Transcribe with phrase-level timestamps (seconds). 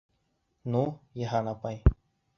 [0.77, 0.81] Ну,
[1.23, 1.81] Йыһан апай!